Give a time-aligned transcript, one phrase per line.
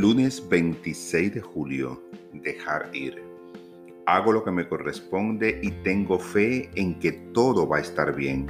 [0.00, 2.00] Lunes 26 de julio.
[2.32, 3.20] Dejar ir.
[4.06, 8.46] Hago lo que me corresponde y tengo fe en que todo va a estar bien.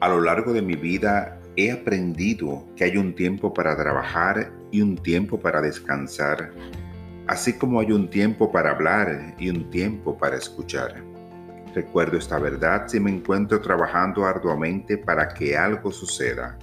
[0.00, 4.80] A lo largo de mi vida he aprendido que hay un tiempo para trabajar y
[4.80, 6.52] un tiempo para descansar,
[7.26, 11.02] así como hay un tiempo para hablar y un tiempo para escuchar.
[11.74, 16.56] Recuerdo esta verdad si me encuentro trabajando arduamente para que algo suceda.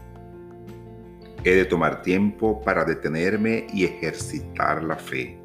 [1.45, 5.37] He de tomar tiempo para detenerme y ejercitar la fe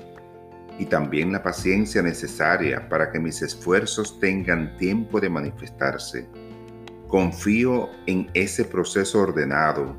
[0.78, 6.28] y también la paciencia necesaria para que mis esfuerzos tengan tiempo de manifestarse.
[7.08, 9.96] Confío en ese proceso ordenado,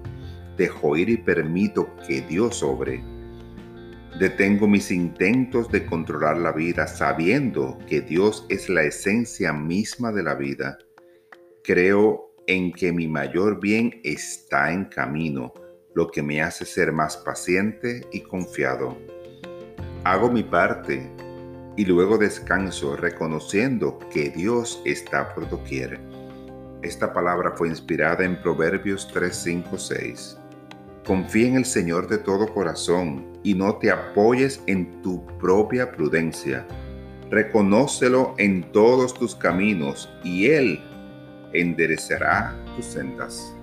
[0.55, 3.04] dejo ir y permito que Dios obre.
[4.18, 10.23] Detengo mis intentos de controlar la vida sabiendo que Dios es la esencia misma de
[10.23, 10.77] la vida.
[11.62, 15.54] Creo en que mi mayor bien está en camino
[15.93, 18.98] lo que me hace ser más paciente y confiado.
[20.04, 21.09] Hago mi parte
[21.76, 25.99] y luego descanso reconociendo que Dios está por doquier.
[26.81, 30.37] Esta palabra fue inspirada en Proverbios 3, 5, 6.
[31.05, 36.65] Confía en el Señor de todo corazón y no te apoyes en tu propia prudencia.
[37.29, 40.81] Reconócelo en todos tus caminos y Él
[41.53, 43.53] enderezará tus sendas.